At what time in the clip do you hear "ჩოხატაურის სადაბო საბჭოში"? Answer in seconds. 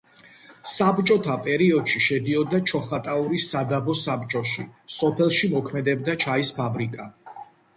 2.71-4.67